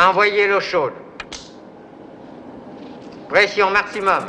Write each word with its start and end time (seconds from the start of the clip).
Envoyez 0.00 0.48
l'eau 0.48 0.60
chaude. 0.60 0.94
Pression 3.28 3.70
maximum. 3.70 4.24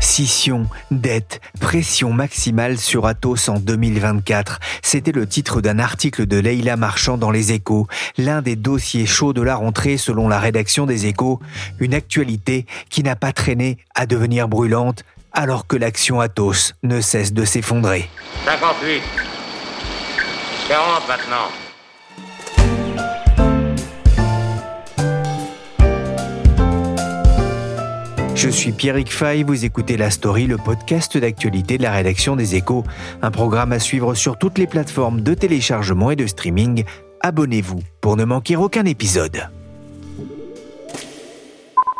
Scission, 0.00 0.66
dette, 0.90 1.42
pression 1.60 2.14
maximale 2.14 2.78
sur 2.78 3.04
Atos 3.04 3.50
en 3.50 3.58
2024. 3.58 4.58
C'était 4.80 5.12
le 5.12 5.28
titre 5.28 5.60
d'un 5.60 5.78
article 5.78 6.24
de 6.24 6.38
Leila 6.38 6.78
Marchand 6.78 7.18
dans 7.18 7.30
Les 7.30 7.52
Échos, 7.52 7.88
l'un 8.16 8.40
des 8.40 8.56
dossiers 8.56 9.04
chauds 9.04 9.34
de 9.34 9.42
la 9.42 9.54
rentrée 9.54 9.98
selon 9.98 10.28
la 10.28 10.40
rédaction 10.40 10.86
des 10.86 11.04
Échos, 11.04 11.40
une 11.78 11.92
actualité 11.92 12.64
qui 12.88 13.02
n'a 13.02 13.16
pas 13.16 13.32
traîné 13.32 13.76
à 13.94 14.06
devenir 14.06 14.48
brûlante 14.48 15.04
alors 15.34 15.66
que 15.66 15.76
l'action 15.76 16.20
Atos 16.20 16.72
ne 16.82 17.02
cesse 17.02 17.34
de 17.34 17.44
s'effondrer. 17.44 18.08
58. 18.46 19.02
40 20.68 21.06
maintenant. 21.06 21.67
Je 28.38 28.48
suis 28.48 28.70
Pierrick 28.70 29.12
Fay, 29.12 29.42
vous 29.42 29.64
écoutez 29.64 29.96
La 29.96 30.12
Story, 30.12 30.46
le 30.46 30.58
podcast 30.58 31.18
d'actualité 31.18 31.76
de 31.76 31.82
la 31.82 31.90
rédaction 31.90 32.36
des 32.36 32.54
Échos, 32.54 32.84
un 33.20 33.32
programme 33.32 33.72
à 33.72 33.80
suivre 33.80 34.14
sur 34.14 34.38
toutes 34.38 34.58
les 34.58 34.68
plateformes 34.68 35.22
de 35.22 35.34
téléchargement 35.34 36.12
et 36.12 36.16
de 36.16 36.24
streaming. 36.24 36.84
Abonnez-vous 37.20 37.80
pour 38.00 38.16
ne 38.16 38.22
manquer 38.22 38.54
aucun 38.54 38.84
épisode. 38.84 39.50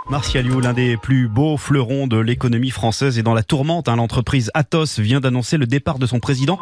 Martial 0.09 0.47
You, 0.47 0.61
l'un 0.61 0.75
des 0.75 0.97
plus 0.97 1.27
beaux 1.27 1.57
fleurons 1.57 2.07
de 2.07 2.19
l'économie 2.19 2.71
française, 2.71 3.19
est 3.19 3.25
dans 3.25 3.35
la 3.35 3.43
tourmente. 3.43 3.89
Hein. 3.89 3.97
L'entreprise 3.97 4.53
Atos 4.55 5.01
vient 5.01 5.19
d'annoncer 5.19 5.57
le 5.57 5.67
départ 5.67 5.99
de 5.99 6.07
son 6.07 6.21
président. 6.21 6.61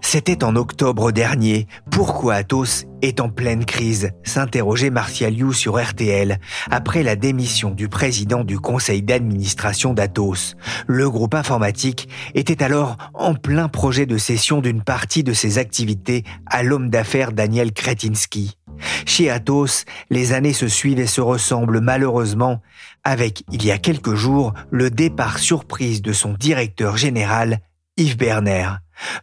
C'était 0.00 0.44
en 0.44 0.56
octobre 0.56 1.12
dernier. 1.12 1.66
Pourquoi 1.90 2.34
Atos 2.36 2.86
est 3.02 3.20
en 3.20 3.28
pleine 3.28 3.64
crise 3.64 4.10
s'interrogeait 4.24 4.90
Martial 4.90 5.34
You 5.34 5.52
sur 5.52 5.80
RTL 5.80 6.38
après 6.70 7.02
la 7.02 7.16
démission 7.16 7.70
du 7.70 7.88
président 7.88 8.44
du 8.44 8.58
conseil 8.58 9.02
d'administration 9.02 9.94
d'Atos. 9.94 10.56
Le 10.86 11.10
groupe 11.10 11.34
informatique 11.34 12.08
était 12.34 12.62
alors 12.62 12.96
en 13.14 13.34
plein 13.34 13.68
projet 13.68 14.06
de 14.06 14.16
cession 14.16 14.60
d'une 14.60 14.82
partie 14.82 15.24
de 15.24 15.32
ses 15.32 15.58
activités 15.58 16.24
à 16.46 16.62
l'homme 16.62 16.90
d'affaires 16.90 17.32
Daniel 17.32 17.72
Kretinsky. 17.72 18.56
Chez 19.06 19.30
Atos, 19.30 19.84
les 20.10 20.32
années 20.32 20.52
se 20.52 20.68
suivent 20.68 21.00
et 21.00 21.06
se 21.06 21.20
ressemblent 21.20 21.80
malheureusement 21.80 22.62
avec, 23.04 23.42
il 23.50 23.64
y 23.64 23.70
a 23.70 23.78
quelques 23.78 24.14
jours, 24.14 24.54
le 24.70 24.90
départ 24.90 25.38
surprise 25.38 26.02
de 26.02 26.12
son 26.12 26.32
directeur 26.32 26.96
général, 26.96 27.60
Yves 27.96 28.16
Berner. 28.16 28.68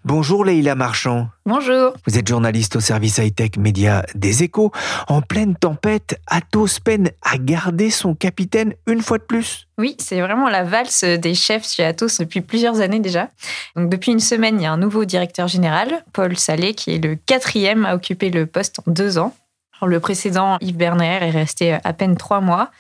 Bonjour 0.04 0.46
Leïla 0.46 0.76
Marchand. 0.76 1.30
Bonjour. 1.46 1.94
Vous 2.08 2.18
êtes 2.18 2.28
journaliste 2.28 2.76
au 2.76 2.80
service 2.80 3.18
high-tech 3.18 3.58
média 3.58 4.06
des 4.16 4.44
échos. 4.44 4.72
En 5.08 5.22
pleine 5.22 5.56
tempête, 5.56 6.20
Atos 6.28 6.80
peine 6.80 7.12
à 7.22 7.38
garder 7.38 7.90
son 7.90 8.16
capitaine 8.16 8.74
une 8.88 9.02
fois 9.02 9.18
de 9.18 9.24
plus. 9.24 9.68
Oui, 9.78 9.96
c'est 10.00 10.22
vraiment 10.22 10.50
la 10.50 10.64
valse 10.64 11.04
des 11.04 11.36
chefs 11.36 11.68
chez 11.68 11.84
Atos 11.84 12.20
depuis 12.20 12.42
plusieurs 12.42 12.82
années 12.82 13.00
déjà. 13.00 13.30
Donc 13.76 13.90
depuis 13.90 14.12
une 14.12 14.20
semaine, 14.20 14.60
il 14.60 14.64
y 14.64 14.68
a 14.68 14.72
un 14.72 14.78
nouveau 14.78 15.06
directeur 15.06 15.48
général, 15.48 16.04
Paul 16.14 16.38
Salé, 16.38 16.74
qui 16.74 16.96
est 16.96 17.04
le 17.04 17.16
quatrième 17.16 17.86
à 17.86 17.96
occuper 17.96 18.30
le 18.30 18.46
poste 18.46 18.80
en 18.80 18.92
deux 18.92 19.18
ans. 19.18 19.36
le 19.86 20.00
précédent, 20.00 20.58
Yves 20.62 20.78
Berner, 20.78 21.20
est 21.22 21.32
resté 21.32 21.78
à 21.84 21.94
peine 21.94 22.16
trois 22.16 22.42
mois. 22.42 22.72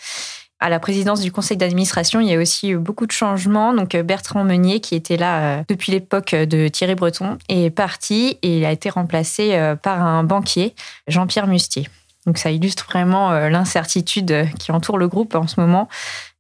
À 0.65 0.69
la 0.69 0.79
présidence 0.79 1.21
du 1.21 1.31
conseil 1.31 1.57
d'administration, 1.57 2.21
il 2.21 2.27
y 2.27 2.33
a 2.33 2.39
aussi 2.39 2.69
eu 2.69 2.77
beaucoup 2.77 3.05
de 3.05 3.11
changements. 3.11 3.71
Donc 3.71 3.95
Bertrand 3.95 4.43
Meunier, 4.43 4.79
qui 4.79 4.95
était 4.95 5.15
là 5.15 5.59
euh, 5.59 5.63
depuis 5.67 5.91
l'époque 5.91 6.33
de 6.33 6.67
Thierry 6.69 6.95
Breton, 6.95 7.37
est 7.49 7.69
parti 7.69 8.39
et 8.41 8.57
il 8.57 8.65
a 8.65 8.71
été 8.71 8.89
remplacé 8.89 9.53
euh, 9.53 9.75
par 9.75 10.01
un 10.01 10.23
banquier, 10.23 10.73
Jean-Pierre 11.07 11.45
Mustier. 11.45 11.87
Donc 12.25 12.39
ça 12.39 12.49
illustre 12.49 12.83
vraiment 12.85 13.31
euh, 13.31 13.49
l'incertitude 13.49 14.47
qui 14.57 14.71
entoure 14.71 14.97
le 14.97 15.07
groupe 15.07 15.35
en 15.35 15.45
ce 15.45 15.59
moment 15.59 15.87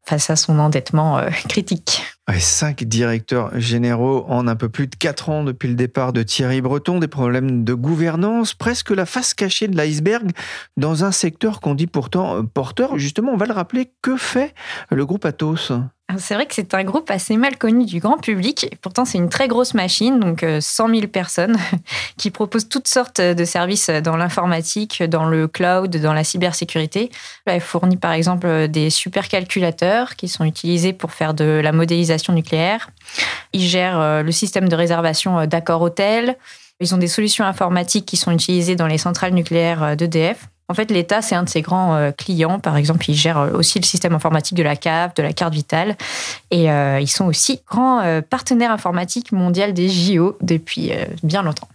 face 0.03 0.31
à 0.31 0.35
son 0.35 0.57
endettement 0.57 1.21
critique. 1.47 2.01
Cinq 2.39 2.83
directeurs 2.83 3.51
généraux 3.59 4.25
en 4.27 4.47
un 4.47 4.55
peu 4.55 4.69
plus 4.69 4.87
de 4.87 4.95
quatre 4.95 5.29
ans 5.29 5.43
depuis 5.43 5.67
le 5.67 5.75
départ 5.75 6.11
de 6.11 6.23
Thierry 6.23 6.61
Breton, 6.61 6.99
des 6.99 7.07
problèmes 7.07 7.63
de 7.63 7.73
gouvernance, 7.73 8.53
presque 8.53 8.91
la 8.91 9.05
face 9.05 9.33
cachée 9.33 9.67
de 9.67 9.77
l'iceberg 9.77 10.31
dans 10.75 11.03
un 11.03 11.11
secteur 11.11 11.61
qu'on 11.61 11.75
dit 11.75 11.87
pourtant 11.87 12.43
porteur. 12.45 12.97
Justement, 12.97 13.31
on 13.31 13.37
va 13.37 13.45
le 13.45 13.53
rappeler, 13.53 13.91
que 14.01 14.17
fait 14.17 14.53
le 14.89 15.05
groupe 15.05 15.25
Atos? 15.25 15.71
C'est 16.17 16.35
vrai 16.35 16.45
que 16.45 16.53
c'est 16.53 16.73
un 16.73 16.83
groupe 16.83 17.09
assez 17.09 17.35
mal 17.35 17.57
connu 17.57 17.85
du 17.85 17.99
grand 17.99 18.17
public. 18.17 18.75
pourtant, 18.81 19.05
c'est 19.05 19.17
une 19.17 19.29
très 19.29 19.47
grosse 19.47 19.73
machine, 19.73 20.19
donc 20.19 20.45
100 20.59 20.89
euh, 20.89 20.93
000 20.93 21.07
personnes, 21.07 21.57
qui 22.17 22.31
propose 22.31 22.69
toutes 22.69 22.87
sortes 22.87 23.21
de 23.21 23.45
services 23.45 23.89
dans 23.89 24.15
l'informatique, 24.15 25.03
dans 25.03 25.25
le 25.25 25.47
cloud, 25.47 25.95
dans 25.97 26.13
la 26.13 26.23
cybersécurité. 26.23 27.09
Elle 27.45 27.61
fournit 27.61 27.97
par 27.97 28.11
exemple 28.11 28.67
des 28.67 28.89
supercalculateurs 28.89 30.15
qui 30.15 30.27
sont 30.27 30.45
utilisés 30.45 30.93
pour 30.93 31.11
faire 31.11 31.33
de 31.33 31.59
la 31.63 31.71
modélisation 31.71 32.33
nucléaire. 32.33 32.89
Ils 33.53 33.67
gèrent 33.67 33.99
euh, 33.99 34.21
le 34.21 34.31
système 34.31 34.69
de 34.69 34.75
réservation 34.75 35.39
euh, 35.39 35.45
d'accords 35.47 35.81
hôtels. 35.81 36.37
Ils 36.79 36.93
ont 36.93 36.97
des 36.97 37.07
solutions 37.07 37.45
informatiques 37.45 38.05
qui 38.05 38.17
sont 38.17 38.31
utilisées 38.31 38.75
dans 38.75 38.87
les 38.87 38.97
centrales 38.97 39.33
nucléaires 39.33 39.95
d'EDF. 39.95 40.49
En 40.67 40.73
fait, 40.73 40.89
l'État, 40.89 41.21
c'est 41.21 41.35
un 41.35 41.43
de 41.43 41.49
ses 41.49 41.61
grands 41.61 41.95
euh, 41.95 42.11
clients. 42.11 42.59
Par 42.59 42.75
exemple, 42.75 43.07
ils 43.07 43.15
gèrent 43.15 43.51
aussi 43.53 43.79
le 43.79 43.85
système 43.85 44.13
informatique 44.13 44.57
de 44.57 44.63
la 44.63 44.75
CAF, 44.75 45.13
de 45.13 45.21
la 45.21 45.31
carte 45.31 45.53
vitale. 45.53 45.95
Et 46.49 46.71
euh, 46.71 46.99
ils 46.99 47.07
sont 47.07 47.25
aussi 47.25 47.61
grands 47.69 48.01
euh, 48.01 48.21
partenaires 48.21 48.71
informatiques 48.71 49.31
mondial 49.31 49.73
des 49.73 49.89
JO 49.89 50.37
depuis 50.41 50.91
bien 51.21 51.43
longtemps. 51.43 51.67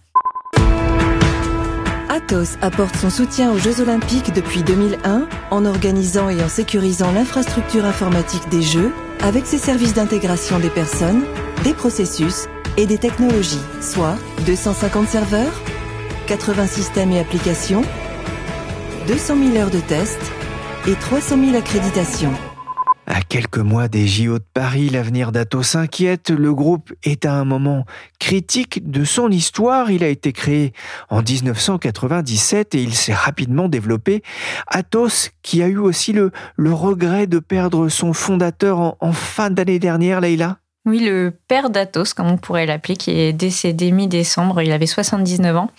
Atos 2.09 2.57
apporte 2.61 2.97
son 2.97 3.09
soutien 3.09 3.51
aux 3.51 3.57
Jeux 3.57 3.79
Olympiques 3.79 4.33
depuis 4.33 4.63
2001 4.63 5.27
en 5.49 5.65
organisant 5.65 6.27
et 6.27 6.43
en 6.43 6.49
sécurisant 6.49 7.13
l'infrastructure 7.13 7.85
informatique 7.85 8.49
des 8.49 8.61
Jeux 8.61 8.91
avec 9.21 9.45
ses 9.45 9.57
services 9.57 9.93
d'intégration 9.93 10.59
des 10.59 10.69
personnes, 10.69 11.23
des 11.63 11.73
processus 11.73 12.47
et 12.75 12.85
des 12.85 12.97
technologies, 12.97 13.61
soit 13.79 14.17
250 14.45 15.07
serveurs, 15.07 15.53
80 16.27 16.67
systèmes 16.67 17.11
et 17.13 17.19
applications, 17.19 17.83
200 19.07 19.53
000 19.53 19.57
heures 19.57 19.71
de 19.71 19.79
tests 19.79 20.31
et 20.87 20.93
300 20.93 21.43
000 21.43 21.57
accréditations. 21.57 22.33
À 23.07 23.21
quelques 23.21 23.57
mois 23.57 23.87
des 23.87 24.07
JO 24.07 24.37
de 24.37 24.43
Paris, 24.53 24.89
l'avenir 24.89 25.31
d'Atos 25.31 25.63
s'inquiète. 25.63 26.29
Le 26.29 26.53
groupe 26.53 26.93
est 27.03 27.25
à 27.25 27.33
un 27.33 27.43
moment 27.43 27.85
critique 28.19 28.89
de 28.89 29.03
son 29.03 29.29
histoire. 29.29 29.89
Il 29.89 30.03
a 30.03 30.07
été 30.07 30.31
créé 30.33 30.71
en 31.09 31.23
1997 31.23 32.75
et 32.75 32.83
il 32.83 32.93
s'est 32.93 33.13
rapidement 33.13 33.69
développé. 33.69 34.21
Atos, 34.67 35.31
qui 35.41 35.63
a 35.63 35.67
eu 35.67 35.77
aussi 35.77 36.13
le, 36.13 36.31
le 36.55 36.71
regret 36.71 37.25
de 37.25 37.39
perdre 37.39 37.89
son 37.89 38.13
fondateur 38.13 38.79
en, 38.79 38.97
en 38.99 39.13
fin 39.13 39.49
d'année 39.49 39.79
dernière, 39.79 40.21
Leïla? 40.21 40.59
Oui, 40.85 40.99
le 40.99 41.33
père 41.47 41.69
d'Atos, 41.69 42.13
comme 42.13 42.27
on 42.27 42.37
pourrait 42.37 42.65
l'appeler, 42.65 42.95
qui 42.95 43.11
est 43.11 43.33
décédé 43.33 43.91
mi-décembre. 43.91 44.61
Il 44.61 44.71
avait 44.71 44.87
79 44.87 45.57
ans. 45.57 45.71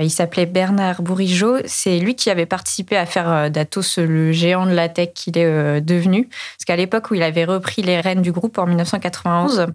Il 0.00 0.10
s'appelait 0.10 0.46
Bernard 0.46 1.02
Bourigeau. 1.02 1.58
C'est 1.66 2.00
lui 2.00 2.16
qui 2.16 2.28
avait 2.28 2.46
participé 2.46 2.96
à 2.96 3.06
faire 3.06 3.30
euh, 3.30 3.48
d'Atos 3.48 3.98
le 3.98 4.32
géant 4.32 4.66
de 4.66 4.72
la 4.72 4.88
tech 4.88 5.10
qu'il 5.14 5.38
est 5.38 5.44
euh, 5.44 5.80
devenu. 5.80 6.24
Parce 6.28 6.64
qu'à 6.66 6.74
l'époque 6.74 7.12
où 7.12 7.14
il 7.14 7.22
avait 7.22 7.44
repris 7.44 7.82
les 7.82 8.00
rênes 8.00 8.20
du 8.20 8.32
groupe 8.32 8.58
en 8.58 8.66
1991, 8.66 9.66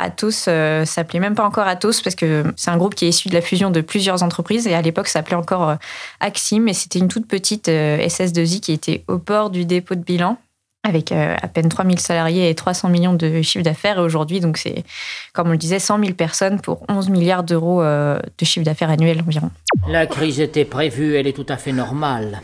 Atos 0.00 0.46
euh, 0.48 0.84
s'appelait 0.84 1.20
même 1.20 1.36
pas 1.36 1.44
encore 1.44 1.68
Atos 1.68 2.02
parce 2.02 2.16
que 2.16 2.42
c'est 2.56 2.72
un 2.72 2.76
groupe 2.78 2.96
qui 2.96 3.04
est 3.04 3.10
issu 3.10 3.28
de 3.28 3.34
la 3.34 3.42
fusion 3.42 3.70
de 3.70 3.80
plusieurs 3.80 4.24
entreprises 4.24 4.66
et 4.66 4.74
à 4.74 4.82
l'époque 4.82 5.06
s'appelait 5.06 5.36
encore 5.36 5.76
Axim 6.18 6.66
et 6.66 6.74
c'était 6.74 6.98
une 6.98 7.08
toute 7.08 7.28
petite 7.28 7.68
SS2I 7.68 8.58
qui 8.58 8.72
était 8.72 9.04
au 9.06 9.18
port 9.18 9.50
du 9.50 9.66
dépôt 9.66 9.94
de 9.94 10.02
bilan 10.02 10.36
avec 10.82 11.12
euh, 11.12 11.36
à 11.40 11.48
peine 11.48 11.68
3000 11.68 11.98
salariés 11.98 12.48
et 12.48 12.54
300 12.54 12.88
millions 12.88 13.14
de 13.14 13.42
chiffre 13.42 13.64
d'affaires. 13.64 13.98
Et 13.98 14.02
aujourd'hui, 14.02 14.40
donc 14.40 14.56
c'est, 14.56 14.84
comme 15.32 15.48
on 15.48 15.52
le 15.52 15.58
disait, 15.58 15.78
100 15.78 16.00
000 16.00 16.14
personnes 16.14 16.60
pour 16.60 16.82
11 16.88 17.10
milliards 17.10 17.44
d'euros 17.44 17.82
euh, 17.82 18.18
de 18.38 18.44
chiffre 18.44 18.64
d'affaires 18.64 18.90
annuel 18.90 19.22
environ. 19.26 19.50
La 19.88 20.06
crise 20.06 20.40
était 20.40 20.64
prévue, 20.64 21.16
elle 21.16 21.26
est 21.26 21.36
tout 21.36 21.46
à 21.48 21.56
fait 21.56 21.72
normale. 21.72 22.40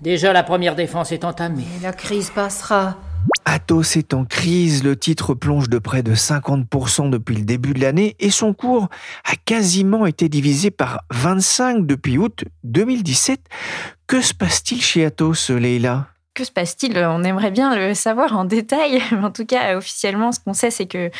Déjà, 0.00 0.32
la 0.32 0.42
première 0.42 0.74
défense 0.74 1.12
est 1.12 1.24
entamée. 1.24 1.64
la 1.82 1.92
crise 1.92 2.30
passera. 2.30 2.96
Atos 3.46 3.96
est 3.96 4.12
en 4.12 4.24
crise, 4.24 4.84
le 4.84 4.96
titre 4.96 5.32
plonge 5.32 5.70
de 5.70 5.78
près 5.78 6.02
de 6.02 6.14
50% 6.14 7.08
depuis 7.08 7.36
le 7.36 7.44
début 7.44 7.72
de 7.72 7.80
l'année 7.80 8.16
et 8.20 8.30
son 8.30 8.52
cours 8.52 8.88
a 9.24 9.36
quasiment 9.44 10.04
été 10.04 10.28
divisé 10.28 10.70
par 10.70 11.04
25 11.10 11.86
depuis 11.86 12.18
août 12.18 12.44
2017. 12.64 13.40
Que 14.06 14.20
se 14.20 14.34
passe-t-il 14.34 14.82
chez 14.82 15.06
Atos, 15.06 15.48
Leila 15.50 16.08
que 16.34 16.44
se 16.44 16.52
passe-t-il? 16.52 16.98
On 16.98 17.22
aimerait 17.22 17.50
bien 17.50 17.74
le 17.74 17.94
savoir 17.94 18.36
en 18.36 18.44
détail. 18.44 19.02
En 19.12 19.30
tout 19.30 19.46
cas, 19.46 19.76
officiellement, 19.76 20.32
ce 20.32 20.40
qu'on 20.40 20.52
sait, 20.52 20.70
c'est 20.70 20.86
que 20.86 21.10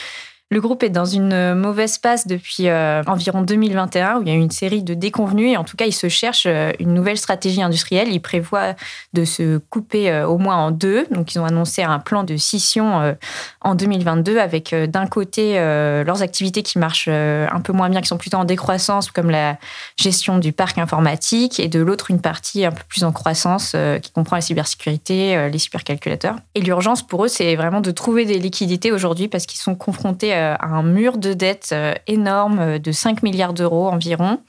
le 0.55 0.61
groupe 0.61 0.85
est 0.85 0.89
dans 0.89 1.05
une 1.05 1.55
mauvaise 1.55 1.99
passe 1.99 2.29
depuis 2.29 2.69
euh, 2.69 3.03
environ 3.09 3.43
2021, 3.43 4.19
où 4.19 4.23
il 4.23 4.29
y 4.29 4.31
a 4.31 4.35
eu 4.35 4.39
une 4.39 4.53
série 4.53 4.85
de 4.85 4.95
déconvenus. 4.95 5.51
Et 5.53 5.57
en 5.57 5.65
tout 5.65 5.77
cas, 5.77 5.87
il 5.87 5.93
se 5.93 6.09
cherche 6.09 6.45
euh, 6.47 6.71
une 6.79 6.95
nouvelle 6.95 7.19
stratégie 7.19 7.61
industrielle. 7.61 8.07
Il 8.09 8.21
prévoit 8.21 8.75
de 9.15 9.25
se 9.25 9.59
couper 9.59 10.13
euh, 10.13 10.29
au 10.29 10.39
moins 10.39 10.55
en 10.55 10.71
deux. 10.71 11.09
Donc, 11.11 11.35
ils 11.35 11.41
ont 11.41 11.45
annoncé 11.45 11.83
un 11.83 11.99
plan 11.99 12.23
de 12.23 12.37
scission 12.37 13.17
en 13.63 13.75
2022 13.75 14.39
avec 14.39 14.73
d'un 14.73 15.07
côté 15.07 15.55
leurs 15.55 16.23
activités 16.23 16.63
qui 16.63 16.79
marchent 16.79 17.09
un 17.09 17.61
peu 17.61 17.73
moins 17.73 17.89
bien, 17.89 18.01
qui 18.01 18.09
sont 18.09 18.19
plutôt 18.19 18.37
en 18.37 18.45
décroissance, 18.45 19.11
comme 19.11 19.31
la 19.31 19.57
gestion 19.97 20.39
du 20.39 20.53
parc 20.53 20.79
informatique, 20.79 21.59
et 21.59 21.69
de 21.69 21.81
l'autre 21.81 22.11
une 22.11 22.21
partie 22.21 22.65
un 22.65 22.71
peu 22.71 22.83
plus 22.89 23.03
en 23.03 23.13
croissance 23.13 23.75
qui 24.03 24.13
comprend 24.13 24.37
la 24.37 24.43
cybersécurité, 24.43 25.49
les 25.51 25.59
supercalculateurs. 25.59 26.37
Et 26.55 26.61
l'urgence 26.61 27.05
pour 27.05 27.25
eux, 27.25 27.29
c'est 27.29 27.57
vraiment 27.57 27.81
de 27.81 27.91
trouver 27.91 28.25
des 28.25 28.39
liquidités 28.39 28.93
aujourd'hui 28.93 29.29
parce 29.29 29.47
qu'ils 29.47 29.61
sont 29.61 29.75
confrontés 29.75 30.33
à 30.33 30.44
un 30.61 30.83
mur 30.83 31.19
de 31.19 31.33
dette 31.33 31.71
euh, 31.73 31.95
énorme 32.07 32.59
euh, 32.59 32.79
de 32.79 32.93
5 32.93 33.23
milliards 33.23 33.53
d'euros 33.53 33.89
environ, 33.89 34.41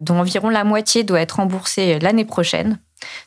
dont 0.00 0.18
environ 0.18 0.48
la 0.48 0.64
moitié 0.64 1.04
doit 1.04 1.20
être 1.20 1.36
remboursée 1.36 1.98
l'année 1.98 2.24
prochaine. 2.24 2.78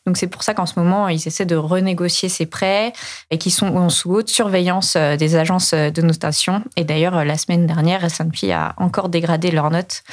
Donc 0.06 0.18
c'est 0.18 0.28
pour 0.28 0.44
ça 0.44 0.54
qu'en 0.54 0.66
ce 0.66 0.80
moment, 0.80 1.08
ils 1.08 1.28
essaient 1.28 1.46
de 1.46 1.56
renégocier 1.56 2.30
ces 2.30 2.46
prêts 2.46 2.94
et 3.32 3.38
qui 3.38 3.50
sont 3.50 3.90
sous 3.90 4.12
haute 4.12 4.30
surveillance 4.30 4.96
euh, 4.96 5.16
des 5.16 5.36
agences 5.36 5.74
de 5.74 6.02
notation. 6.02 6.64
Et 6.76 6.84
d'ailleurs, 6.84 7.26
la 7.26 7.38
semaine 7.38 7.66
dernière, 7.66 8.04
S&P 8.04 8.52
a 8.52 8.76
encore 8.78 9.10
dégradé 9.10 9.52
leurs 9.52 9.72
notes 9.72 10.04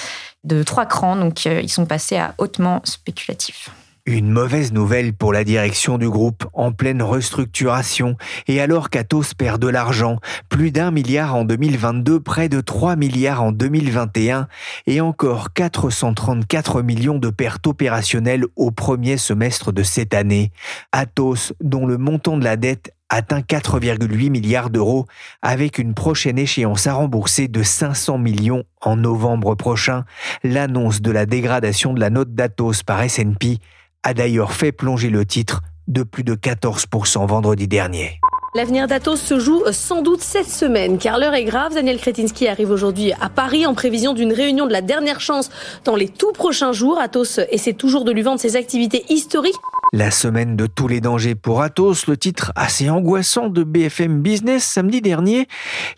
de 0.45 0.63
trois 0.63 0.87
crans, 0.87 1.17
donc 1.17 1.45
ils 1.45 1.69
sont 1.69 1.85
passés 1.85 2.17
à 2.17 2.35
hautement 2.39 2.81
spéculatif. 2.85 3.71
Une 4.11 4.33
mauvaise 4.33 4.73
nouvelle 4.73 5.13
pour 5.13 5.33
la 5.33 5.45
direction 5.45 5.97
du 5.97 6.11
groupe 6.11 6.45
en 6.53 6.73
pleine 6.73 7.01
restructuration 7.01 8.17
et 8.49 8.61
alors 8.61 8.91
qu'Atos 8.91 9.35
perd 9.35 9.63
de 9.63 9.69
l'argent, 9.69 10.19
plus 10.49 10.73
d'un 10.73 10.91
milliard 10.91 11.37
en 11.37 11.45
2022, 11.45 12.19
près 12.19 12.49
de 12.49 12.61
3 12.61 12.97
milliards 12.97 13.41
en 13.41 13.53
2021 13.53 14.49
et 14.89 15.01
encore 15.01 15.53
434 15.53 16.83
millions 16.83 17.21
de 17.21 17.31
pertes 17.31 17.69
opérationnelles 17.69 18.47
au 18.57 18.73
premier 18.73 19.17
semestre 19.17 19.71
de 19.71 19.85
cette 19.85 20.13
année. 20.13 20.51
Atos, 20.91 21.53
dont 21.61 21.87
le 21.87 21.97
montant 21.97 22.37
de 22.37 22.43
la 22.43 22.57
dette 22.57 22.93
atteint 23.11 23.41
4,8 23.41 24.29
milliards 24.29 24.71
d'euros 24.71 25.07
avec 25.41 25.79
une 25.79 25.95
prochaine 25.95 26.39
échéance 26.39 26.89
à 26.89 26.95
rembourser 26.95 27.47
de 27.47 27.63
500 27.63 28.19
millions 28.19 28.65
en 28.81 28.97
novembre 28.97 29.55
prochain. 29.55 30.05
L'annonce 30.43 31.01
de 31.01 31.13
la 31.13 31.27
dégradation 31.27 31.93
de 31.93 32.01
la 32.01 32.11
note 32.11 32.35
d'Atos 32.35 32.83
par 32.83 33.03
S&P 33.03 33.61
a 34.03 34.15
d'ailleurs 34.15 34.53
fait 34.53 34.73
plonger 34.73 35.11
le 35.11 35.27
titre 35.27 35.63
de 35.89 36.03
plus 36.03 36.25
de 36.25 36.35
14% 36.35 37.27
vendredi 37.27 37.69
dernier. 37.69 38.21
L'avenir 38.53 38.89
d'Atos 38.89 39.21
se 39.21 39.39
joue 39.39 39.63
sans 39.71 40.03
doute 40.03 40.23
cette 40.23 40.49
semaine, 40.49 40.99
car 40.99 41.19
l'heure 41.19 41.35
est 41.35 41.45
grave. 41.45 41.73
Daniel 41.73 42.01
Kretinsky 42.01 42.49
arrive 42.49 42.73
aujourd'hui 42.73 43.13
à 43.21 43.29
Paris 43.29 43.65
en 43.65 43.75
prévision 43.75 44.13
d'une 44.13 44.33
réunion 44.33 44.67
de 44.67 44.73
la 44.73 44.83
dernière 44.83 45.21
chance 45.21 45.51
dans 45.85 45.95
les 45.95 46.09
tout 46.09 46.33
prochains 46.33 46.73
jours. 46.73 46.99
Atos 46.99 47.39
essaie 47.53 47.75
toujours 47.75 48.05
de 48.05 48.11
lui 48.11 48.23
vendre 48.23 48.41
ses 48.41 48.57
activités 48.57 49.05
historiques. 49.09 49.55
La 49.93 50.11
semaine 50.11 50.57
de 50.57 50.67
tous 50.67 50.89
les 50.89 51.01
dangers 51.01 51.37
pour 51.37 51.63
Atos, 51.63 52.09
le 52.09 52.17
titre 52.17 52.51
assez 52.57 52.91
angoissant 52.91 53.47
de 53.47 53.63
BFM 53.63 54.21
Business 54.21 54.65
samedi 54.65 55.01
dernier. 55.01 55.47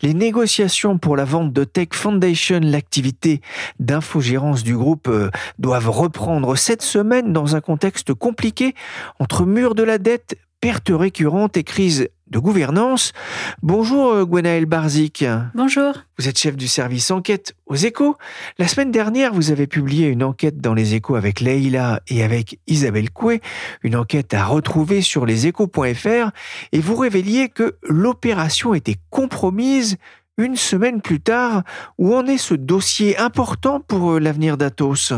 Les 0.03 0.13
négociations 0.13 0.99
pour 0.99 1.17
la 1.17 1.25
vente 1.25 1.53
de 1.53 1.63
Tech 1.63 1.89
Foundation, 1.93 2.59
l'activité 2.61 3.41
d'infogérance 3.79 4.61
du 4.61 4.77
groupe, 4.77 5.07
euh, 5.07 5.31
doivent 5.57 5.89
reprendre 5.89 6.55
cette 6.55 6.83
semaine 6.83 7.33
dans 7.33 7.55
un 7.55 7.61
contexte 7.61 8.13
compliqué 8.13 8.75
entre 9.19 9.43
mur 9.43 9.73
de 9.73 9.81
la 9.81 9.97
dette, 9.97 10.37
pertes 10.61 10.91
récurrentes 10.93 11.57
et 11.57 11.63
crise 11.63 12.09
de 12.27 12.39
gouvernance. 12.39 13.13
Bonjour 13.61 14.11
euh, 14.11 14.25
Gwenaël 14.25 14.65
Barzik. 14.65 15.25
Bonjour. 15.53 15.93
Vous 16.17 16.27
êtes 16.27 16.37
chef 16.37 16.55
du 16.55 16.67
service 16.67 17.11
enquête 17.11 17.55
aux 17.65 17.75
échos. 17.75 18.15
La 18.57 18.67
semaine 18.67 18.91
dernière, 18.91 19.33
vous 19.33 19.51
avez 19.51 19.67
publié 19.67 20.07
une 20.07 20.23
enquête 20.23 20.59
dans 20.59 20.73
les 20.73 20.95
échos 20.95 21.15
avec 21.15 21.41
Leïla 21.41 22.01
et 22.07 22.23
avec 22.23 22.59
Isabelle 22.67 23.11
Coué, 23.11 23.41
une 23.83 23.95
enquête 23.95 24.33
à 24.33 24.45
retrouver 24.45 25.01
sur 25.01 25.25
leséchos.fr 25.25 26.31
et 26.71 26.79
vous 26.79 26.95
révéliez 26.95 27.49
que 27.49 27.77
l'opération 27.83 28.73
était 28.73 28.97
compromise 29.09 29.97
une 30.37 30.55
semaine 30.55 31.01
plus 31.01 31.19
tard. 31.19 31.63
Où 31.97 32.15
en 32.15 32.25
est 32.25 32.37
ce 32.37 32.53
dossier 32.53 33.17
important 33.17 33.79
pour 33.79 34.13
euh, 34.13 34.19
l'avenir 34.19 34.57
d'Atos? 34.57 35.13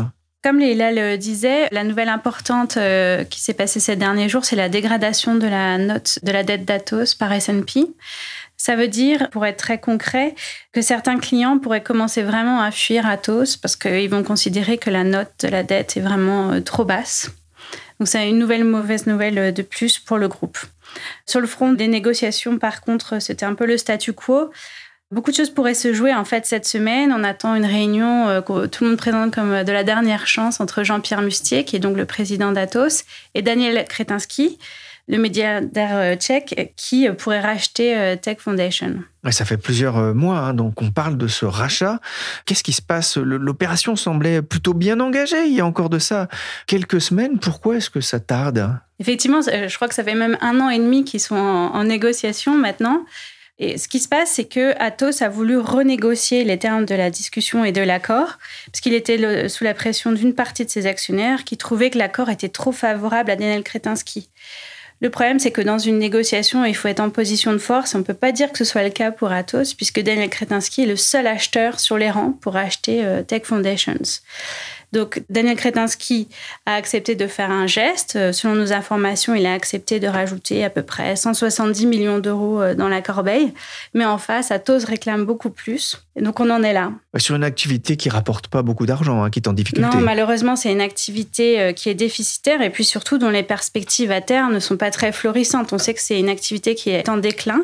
Comme 0.46 0.60
Leila 0.60 0.92
le 0.92 1.18
disait, 1.18 1.66
la 1.72 1.82
nouvelle 1.82 2.08
importante 2.08 2.76
euh, 2.76 3.24
qui 3.24 3.40
s'est 3.40 3.52
passée 3.52 3.80
ces 3.80 3.96
derniers 3.96 4.28
jours, 4.28 4.44
c'est 4.44 4.54
la 4.54 4.68
dégradation 4.68 5.34
de 5.34 5.48
la 5.48 5.76
note 5.76 6.20
de 6.22 6.30
la 6.30 6.44
dette 6.44 6.64
d'Atos 6.64 7.16
par 7.16 7.32
S&P. 7.32 7.84
Ça 8.56 8.76
veut 8.76 8.86
dire, 8.86 9.28
pour 9.30 9.44
être 9.44 9.56
très 9.56 9.80
concret, 9.80 10.36
que 10.70 10.82
certains 10.82 11.18
clients 11.18 11.58
pourraient 11.58 11.82
commencer 11.82 12.22
vraiment 12.22 12.60
à 12.60 12.70
fuir 12.70 13.08
Atos 13.08 13.56
parce 13.56 13.74
qu'ils 13.74 14.08
vont 14.08 14.22
considérer 14.22 14.78
que 14.78 14.88
la 14.88 15.02
note 15.02 15.32
de 15.40 15.48
la 15.48 15.64
dette 15.64 15.96
est 15.96 16.00
vraiment 16.00 16.52
euh, 16.52 16.60
trop 16.60 16.84
basse. 16.84 17.28
Donc 17.98 18.06
c'est 18.06 18.28
une 18.28 18.38
nouvelle 18.38 18.62
mauvaise 18.62 19.08
nouvelle 19.08 19.38
euh, 19.40 19.50
de 19.50 19.62
plus 19.62 19.98
pour 19.98 20.16
le 20.16 20.28
groupe. 20.28 20.58
Sur 21.26 21.40
le 21.40 21.48
front 21.48 21.72
des 21.72 21.88
négociations, 21.88 22.56
par 22.56 22.82
contre, 22.82 23.20
c'était 23.20 23.46
un 23.46 23.54
peu 23.54 23.66
le 23.66 23.78
statu 23.78 24.12
quo. 24.12 24.52
Beaucoup 25.12 25.30
de 25.30 25.36
choses 25.36 25.50
pourraient 25.50 25.74
se 25.74 25.94
jouer 25.94 26.12
en 26.12 26.24
fait 26.24 26.46
cette 26.46 26.66
semaine. 26.66 27.12
On 27.12 27.22
attend 27.22 27.54
une 27.54 27.64
réunion 27.64 28.28
euh, 28.28 28.40
que 28.40 28.66
tout 28.66 28.82
le 28.82 28.90
monde 28.90 28.98
présente 28.98 29.32
comme 29.32 29.52
euh, 29.52 29.62
de 29.62 29.70
la 29.70 29.84
dernière 29.84 30.26
chance 30.26 30.60
entre 30.60 30.82
Jean-Pierre 30.82 31.22
Mustier, 31.22 31.64
qui 31.64 31.76
est 31.76 31.78
donc 31.78 31.96
le 31.96 32.06
président 32.06 32.50
d'Atos, 32.50 33.04
et 33.34 33.42
Daniel 33.42 33.84
Kretinsky, 33.88 34.58
le 35.06 35.18
milliardaire 35.18 35.94
euh, 35.96 36.16
tchèque, 36.16 36.72
qui 36.76 37.08
pourrait 37.10 37.38
racheter 37.38 38.16
Tech 38.20 38.38
Foundation. 38.40 38.96
Ça 39.30 39.44
fait 39.44 39.56
plusieurs 39.56 40.12
mois, 40.12 40.38
hein, 40.38 40.54
donc 40.54 40.82
on 40.82 40.90
parle 40.90 41.16
de 41.16 41.28
ce 41.28 41.44
rachat. 41.46 42.00
Qu'est-ce 42.44 42.64
qui 42.64 42.72
se 42.72 42.82
passe? 42.82 43.16
L'opération 43.16 43.94
semblait 43.94 44.42
plutôt 44.42 44.74
bien 44.74 44.98
engagée 44.98 45.46
il 45.46 45.54
y 45.54 45.60
a 45.60 45.66
encore 45.66 45.88
de 45.88 46.00
ça 46.00 46.26
quelques 46.66 47.00
semaines. 47.00 47.38
Pourquoi 47.38 47.76
est-ce 47.76 47.90
que 47.90 48.00
ça 48.00 48.18
tarde? 48.18 48.76
Effectivement, 48.98 49.40
je 49.42 49.72
crois 49.76 49.86
que 49.86 49.94
ça 49.94 50.02
fait 50.02 50.16
même 50.16 50.36
un 50.40 50.60
an 50.60 50.68
et 50.68 50.78
demi 50.78 51.04
qu'ils 51.04 51.20
sont 51.20 51.36
en 51.36 51.84
négociation 51.84 52.58
maintenant. 52.58 53.04
Et 53.58 53.78
ce 53.78 53.88
qui 53.88 54.00
se 54.00 54.08
passe, 54.08 54.32
c'est 54.32 54.44
que 54.44 54.74
Atos 54.78 55.22
a 55.22 55.28
voulu 55.28 55.56
renégocier 55.56 56.44
les 56.44 56.58
termes 56.58 56.84
de 56.84 56.94
la 56.94 57.10
discussion 57.10 57.64
et 57.64 57.72
de 57.72 57.80
l'accord, 57.80 58.38
parce 58.66 58.80
qu'il 58.80 58.92
était 58.92 59.48
sous 59.48 59.64
la 59.64 59.72
pression 59.72 60.12
d'une 60.12 60.34
partie 60.34 60.64
de 60.64 60.70
ses 60.70 60.86
actionnaires 60.86 61.44
qui 61.44 61.56
trouvaient 61.56 61.90
que 61.90 61.98
l'accord 61.98 62.28
était 62.28 62.50
trop 62.50 62.72
favorable 62.72 63.30
à 63.30 63.36
Daniel 63.36 63.62
Kretinsky. 63.62 64.28
Le 65.02 65.10
problème, 65.10 65.38
c'est 65.38 65.50
que 65.50 65.60
dans 65.60 65.78
une 65.78 65.98
négociation, 65.98 66.64
il 66.64 66.74
faut 66.74 66.88
être 66.88 67.00
en 67.00 67.10
position 67.10 67.52
de 67.52 67.58
force. 67.58 67.94
On 67.94 67.98
ne 67.98 68.02
peut 68.02 68.14
pas 68.14 68.32
dire 68.32 68.50
que 68.50 68.58
ce 68.58 68.64
soit 68.64 68.82
le 68.82 68.90
cas 68.90 69.10
pour 69.10 69.30
Atos, 69.30 69.74
puisque 69.74 70.00
Daniel 70.00 70.30
Kretinsky 70.30 70.82
est 70.82 70.86
le 70.86 70.96
seul 70.96 71.26
acheteur 71.26 71.80
sur 71.80 71.98
les 71.98 72.10
rangs 72.10 72.32
pour 72.32 72.56
acheter 72.56 73.04
euh, 73.04 73.22
Tech 73.22 73.42
Foundations. 73.44 74.22
Donc 74.92 75.22
Daniel 75.28 75.56
Kretinsky 75.56 76.28
a 76.64 76.74
accepté 76.74 77.14
de 77.14 77.26
faire 77.26 77.50
un 77.50 77.66
geste. 77.66 78.16
Euh, 78.16 78.32
selon 78.32 78.54
nos 78.54 78.72
informations, 78.72 79.34
il 79.34 79.44
a 79.46 79.52
accepté 79.52 80.00
de 80.00 80.06
rajouter 80.06 80.64
à 80.64 80.70
peu 80.70 80.82
près 80.82 81.16
170 81.16 81.86
millions 81.86 82.18
d'euros 82.18 82.62
euh, 82.62 82.74
dans 82.74 82.88
la 82.88 83.02
corbeille. 83.02 83.52
Mais 83.94 84.04
en 84.04 84.18
face, 84.18 84.50
Atos 84.50 84.84
réclame 84.84 85.24
beaucoup 85.24 85.50
plus. 85.50 86.02
Et 86.16 86.22
donc 86.22 86.40
on 86.40 86.50
en 86.50 86.62
est 86.62 86.72
là. 86.72 86.92
Sur 87.16 87.34
une 87.34 87.44
activité 87.44 87.96
qui 87.96 88.08
rapporte 88.08 88.48
pas 88.48 88.62
beaucoup 88.62 88.86
d'argent, 88.86 89.22
hein, 89.22 89.30
qui 89.30 89.40
est 89.40 89.48
en 89.48 89.52
difficulté. 89.52 89.88
Non, 89.88 90.00
malheureusement, 90.00 90.56
c'est 90.56 90.72
une 90.72 90.80
activité 90.80 91.60
euh, 91.60 91.72
qui 91.72 91.88
est 91.88 91.94
déficitaire 91.94 92.62
et 92.62 92.70
puis 92.70 92.84
surtout 92.84 93.18
dont 93.18 93.30
les 93.30 93.42
perspectives 93.42 94.10
à 94.10 94.20
terre 94.20 94.48
ne 94.50 94.60
sont 94.60 94.76
pas 94.76 94.90
très 94.90 95.12
florissantes. 95.12 95.72
On 95.72 95.78
sait 95.78 95.94
que 95.94 96.00
c'est 96.00 96.18
une 96.18 96.28
activité 96.28 96.74
qui 96.74 96.90
est 96.90 97.08
en 97.08 97.16
déclin. 97.16 97.62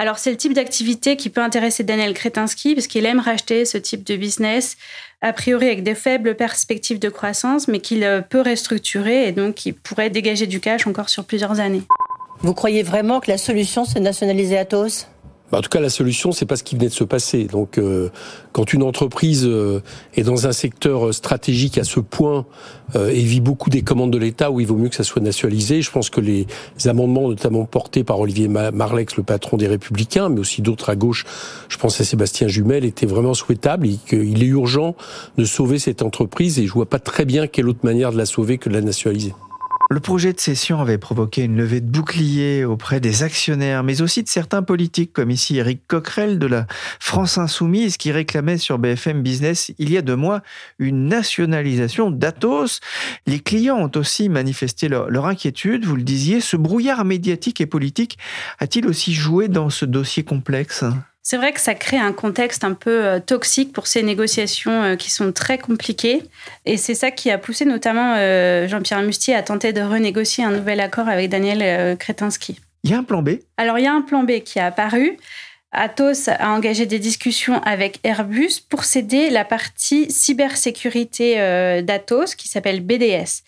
Alors, 0.00 0.18
c'est 0.18 0.30
le 0.30 0.36
type 0.36 0.52
d'activité 0.52 1.16
qui 1.16 1.28
peut 1.28 1.40
intéresser 1.40 1.82
Daniel 1.82 2.14
Kretinsky 2.14 2.76
parce 2.76 2.86
qu'il 2.86 3.04
aime 3.04 3.18
racheter 3.18 3.64
ce 3.64 3.78
type 3.78 4.04
de 4.04 4.14
business, 4.14 4.76
a 5.22 5.32
priori 5.32 5.66
avec 5.66 5.82
des 5.82 5.96
faibles 5.96 6.36
perspectives 6.36 7.00
de 7.00 7.08
croissance, 7.08 7.66
mais 7.66 7.80
qu'il 7.80 8.04
euh, 8.04 8.20
peut 8.20 8.40
restructurer 8.40 9.26
et 9.26 9.32
donc 9.32 9.56
qui 9.56 9.72
pourrait 9.72 10.08
dégager 10.08 10.46
du 10.46 10.60
cash 10.60 10.86
encore 10.86 11.08
sur 11.08 11.24
plusieurs 11.24 11.58
années. 11.58 11.82
Vous 12.42 12.54
croyez 12.54 12.84
vraiment 12.84 13.18
que 13.18 13.28
la 13.28 13.38
solution, 13.38 13.84
c'est 13.84 13.98
de 13.98 14.04
nationaliser 14.04 14.56
Atos? 14.56 15.08
En 15.56 15.62
tout 15.62 15.70
cas, 15.70 15.80
la 15.80 15.88
solution, 15.88 16.32
c'est 16.32 16.44
pas 16.44 16.56
ce 16.56 16.62
qui 16.62 16.76
venait 16.76 16.88
de 16.88 16.92
se 16.94 17.04
passer. 17.04 17.44
Donc, 17.44 17.78
euh, 17.78 18.10
quand 18.52 18.72
une 18.72 18.82
entreprise 18.82 19.46
euh, 19.46 19.80
est 20.14 20.22
dans 20.22 20.46
un 20.46 20.52
secteur 20.52 21.14
stratégique 21.14 21.78
à 21.78 21.84
ce 21.84 22.00
point 22.00 22.44
euh, 22.96 23.08
et 23.08 23.22
vit 23.22 23.40
beaucoup 23.40 23.70
des 23.70 23.82
commandes 23.82 24.12
de 24.12 24.18
l'État, 24.18 24.50
où 24.50 24.60
il 24.60 24.66
vaut 24.66 24.76
mieux 24.76 24.90
que 24.90 24.94
ça 24.94 25.04
soit 25.04 25.22
nationalisé, 25.22 25.80
je 25.80 25.90
pense 25.90 26.10
que 26.10 26.20
les 26.20 26.46
amendements, 26.84 27.28
notamment 27.28 27.64
portés 27.64 28.04
par 28.04 28.20
Olivier 28.20 28.48
Marlex, 28.48 29.16
le 29.16 29.22
patron 29.22 29.56
des 29.56 29.68
Républicains, 29.68 30.28
mais 30.28 30.40
aussi 30.40 30.60
d'autres 30.60 30.90
à 30.90 30.96
gauche, 30.96 31.24
je 31.68 31.78
pense 31.78 31.98
à 32.00 32.04
Sébastien 32.04 32.48
Jumel, 32.48 32.84
étaient 32.84 33.06
vraiment 33.06 33.34
souhaitables 33.34 33.86
et 33.86 33.98
qu'il 34.06 34.42
est 34.42 34.46
urgent 34.46 34.96
de 35.38 35.44
sauver 35.44 35.78
cette 35.78 36.02
entreprise. 36.02 36.58
Et 36.58 36.66
je 36.66 36.72
vois 36.72 36.88
pas 36.88 36.98
très 36.98 37.24
bien 37.24 37.46
quelle 37.46 37.68
autre 37.68 37.84
manière 37.84 38.12
de 38.12 38.18
la 38.18 38.26
sauver 38.26 38.58
que 38.58 38.68
de 38.68 38.74
la 38.74 38.82
nationaliser. 38.82 39.32
Le 39.90 40.00
projet 40.00 40.34
de 40.34 40.40
cession 40.40 40.80
avait 40.80 40.98
provoqué 40.98 41.44
une 41.44 41.56
levée 41.56 41.80
de 41.80 41.90
boucliers 41.90 42.62
auprès 42.64 43.00
des 43.00 43.22
actionnaires, 43.22 43.82
mais 43.82 44.02
aussi 44.02 44.22
de 44.22 44.28
certains 44.28 44.62
politiques, 44.62 45.14
comme 45.14 45.30
ici 45.30 45.56
Éric 45.56 45.80
Coquerel 45.88 46.38
de 46.38 46.46
la 46.46 46.66
France 47.00 47.38
Insoumise, 47.38 47.96
qui 47.96 48.12
réclamait 48.12 48.58
sur 48.58 48.78
BFM 48.78 49.22
Business 49.22 49.72
il 49.78 49.90
y 49.90 49.96
a 49.96 50.02
deux 50.02 50.16
mois 50.16 50.42
une 50.78 51.08
nationalisation 51.08 52.10
d'Atos. 52.10 52.80
Les 53.26 53.40
clients 53.40 53.78
ont 53.78 53.92
aussi 53.96 54.28
manifesté 54.28 54.88
leur, 54.88 55.08
leur 55.08 55.24
inquiétude, 55.24 55.86
vous 55.86 55.96
le 55.96 56.02
disiez. 56.02 56.42
Ce 56.42 56.58
brouillard 56.58 57.06
médiatique 57.06 57.62
et 57.62 57.66
politique 57.66 58.18
a-t-il 58.58 58.86
aussi 58.86 59.14
joué 59.14 59.48
dans 59.48 59.70
ce 59.70 59.86
dossier 59.86 60.22
complexe? 60.22 60.84
C'est 61.30 61.36
vrai 61.36 61.52
que 61.52 61.60
ça 61.60 61.74
crée 61.74 61.98
un 61.98 62.14
contexte 62.14 62.64
un 62.64 62.72
peu 62.72 63.04
euh, 63.04 63.20
toxique 63.20 63.74
pour 63.74 63.86
ces 63.86 64.02
négociations 64.02 64.82
euh, 64.82 64.96
qui 64.96 65.10
sont 65.10 65.30
très 65.30 65.58
compliquées. 65.58 66.22
Et 66.64 66.78
c'est 66.78 66.94
ça 66.94 67.10
qui 67.10 67.30
a 67.30 67.36
poussé 67.36 67.66
notamment 67.66 68.14
euh, 68.16 68.66
Jean-Pierre 68.66 69.02
Mustier 69.02 69.34
à 69.34 69.42
tenter 69.42 69.74
de 69.74 69.82
renégocier 69.82 70.42
un 70.42 70.52
nouvel 70.52 70.80
accord 70.80 71.06
avec 71.06 71.28
Daniel 71.28 71.98
Kretinsky. 71.98 72.58
Il 72.82 72.90
y 72.92 72.94
a 72.94 72.98
un 72.98 73.02
plan 73.02 73.20
B? 73.20 73.40
Alors 73.58 73.78
il 73.78 73.84
y 73.84 73.86
a 73.86 73.92
un 73.92 74.00
plan 74.00 74.22
B 74.22 74.38
qui 74.42 74.58
est 74.58 74.62
apparu. 74.62 75.18
Atos 75.70 76.28
a 76.28 76.48
engagé 76.48 76.86
des 76.86 76.98
discussions 76.98 77.60
avec 77.62 78.00
Airbus 78.04 78.62
pour 78.66 78.84
céder 78.84 79.28
la 79.28 79.44
partie 79.44 80.10
cybersécurité 80.10 81.34
d'Atos 81.82 82.36
qui 82.36 82.48
s'appelle 82.48 82.80
BDS. 82.80 83.42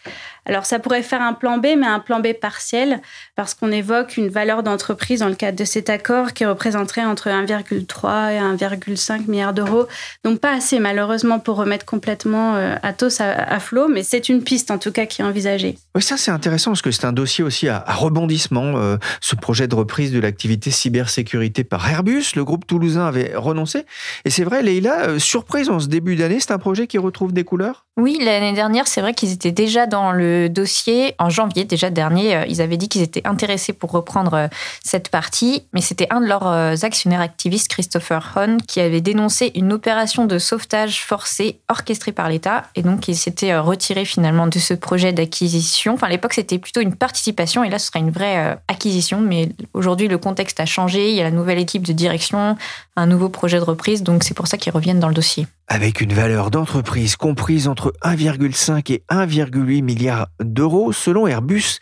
Alors 0.47 0.67
ça 0.67 0.79
pourrait 0.79 1.03
faire 1.03 1.23
un 1.23 1.33
plan 1.33 1.59
B, 1.59 1.67
mais 1.79 1.87
un 1.87 2.01
plan 2.01 2.21
B 2.21 2.33
partiel, 2.33 3.01
parce 3.37 3.55
qu'on 3.55 3.71
évoque 3.71 4.17
une 4.17 4.29
valeur 4.29 4.63
d'entreprise 4.63 5.21
dans 5.21 5.29
le 5.29 5.35
cadre 5.35 5.59
de 5.59 5.65
cet 5.65 5.91
accord 5.91 6.33
qui 6.33 6.45
représenterait 6.45 7.05
entre 7.05 7.29
1,3 7.29 8.33
et 8.33 8.39
1,5 8.39 9.27
milliard 9.29 9.53
d'euros. 9.53 9.87
Donc 10.25 10.41
pas 10.41 10.53
assez 10.53 10.79
malheureusement 10.79 11.39
pour 11.39 11.57
remettre 11.57 11.85
complètement 11.85 12.57
euh, 12.57 12.77
Atos 12.83 13.21
à, 13.21 13.61
flot, 13.61 13.89
mais 13.89 14.03
c'est 14.03 14.29
une 14.29 14.43
piste 14.43 14.71
en 14.71 14.79
tout 14.79 14.93
cas 14.93 15.07
qui 15.07 15.23
est 15.23 15.25
envisagée. 15.25 15.77
Oui, 15.95 16.03
ça 16.03 16.17
c'est 16.17 16.31
intéressant 16.31 16.71
parce 16.71 16.83
que 16.83 16.91
c'est 16.91 17.05
un 17.05 17.13
dossier 17.13 17.45
aussi 17.45 17.69
à, 17.69 17.85
rebondissement, 17.87 18.77
euh, 18.77 18.97
ce 19.21 19.35
projet 19.35 19.69
de 19.69 19.75
reprise 19.75 20.13
de 20.13 20.21
l'activité 20.21 20.71
cybersécurité 20.71 21.65
par 21.65 21.89
Airbus. 21.89 22.25
Le 22.37 22.45
groupe 22.45 22.67
toulousain 22.67 23.07
avait 23.07 23.33
renoncé. 23.35 23.85
Et 24.25 24.31
c'est 24.31 24.45
vrai, 24.45 24.63
Leïla, 24.63 25.09
euh, 25.09 25.19
surprise 25.19 25.69
en 25.69 25.81
ce 25.81 25.89
début 25.89 26.17
d'année, 26.17 26.41
c'est 26.41 26.53
un 26.53 26.59
projet 26.59 26.87
qui 26.87 26.99
retrouve 26.99 27.33
des 27.33 27.45
couleurs? 27.45 27.87
Oui, 28.01 28.19
l'année 28.19 28.55
dernière, 28.55 28.87
c'est 28.87 29.03
vrai 29.03 29.13
qu'ils 29.13 29.31
étaient 29.31 29.53
déjà 29.53 29.87
dans 29.87 30.11
le 30.11 30.49
dossier, 30.49 31.15
en 31.19 31.29
janvier 31.29 31.67
déjà 31.67 31.91
dernier, 31.91 32.35
euh, 32.35 32.45
ils 32.49 32.63
avaient 32.63 32.79
dit 32.79 32.89
qu'ils 32.89 33.03
étaient 33.03 33.27
intéressés 33.27 33.75
pour 33.75 33.91
reprendre 33.91 34.33
euh, 34.33 34.49
cette 34.83 35.11
partie, 35.11 35.67
mais 35.75 35.83
c'était 35.83 36.07
un 36.09 36.23
de 36.23 36.27
leurs 36.27 36.47
euh, 36.47 36.75
actionnaires 36.81 37.21
activistes, 37.21 37.69
Christopher 37.69 38.39
Hahn, 38.39 38.63
qui 38.63 38.81
avait 38.81 39.03
dénoncé 39.03 39.53
une 39.55 39.71
opération 39.71 40.25
de 40.25 40.39
sauvetage 40.39 41.05
forcé 41.05 41.61
orchestrée 41.69 42.13
par 42.13 42.31
l'État, 42.31 42.65
et 42.75 42.81
donc 42.81 43.07
il 43.07 43.17
s'était 43.17 43.59
retiré 43.59 44.07
finalement 44.07 44.47
de 44.47 44.59
ce 44.59 44.73
projet 44.73 45.13
d'acquisition. 45.13 45.93
Enfin, 45.93 46.07
à 46.07 46.11
l'époque, 46.11 46.33
c'était 46.33 46.59
plutôt 46.59 46.81
une 46.81 46.95
participation, 46.95 47.65
et 47.65 47.69
là, 47.69 47.79
ce 47.79 47.89
sera 47.89 47.99
une 47.99 48.11
vraie 48.11 48.59
acquisition, 48.69 49.21
mais 49.21 49.51
aujourd'hui, 49.75 50.09
le 50.09 50.17
contexte 50.17 50.59
a 50.59 50.65
changé, 50.65 51.11
il 51.11 51.17
y 51.17 51.21
a 51.21 51.25
la 51.25 51.31
nouvelle 51.31 51.59
équipe 51.59 51.83
de 51.83 51.93
direction, 51.93 52.57
un 52.97 53.07
nouveau 53.07 53.29
projet 53.29 53.59
de 53.59 53.65
reprise, 53.65 54.03
donc 54.03 54.25
c'est 54.25 54.33
pour 54.33 54.47
ça 54.47 54.57
qu'ils 54.57 54.73
reviennent 54.73 55.01
dans 55.01 55.09
le 55.09 55.15
dossier. 55.15 55.47
Avec 55.73 56.01
une 56.01 56.13
valeur 56.13 56.51
d'entreprise 56.51 57.15
comprise 57.15 57.69
entre 57.69 57.95
1,5 58.03 58.93
et 58.93 59.05
1,8 59.09 59.85
milliard 59.85 60.27
d'euros 60.41 60.93
selon 60.93 61.29
Airbus, 61.29 61.79